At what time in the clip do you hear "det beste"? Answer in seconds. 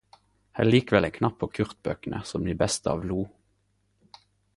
2.49-2.95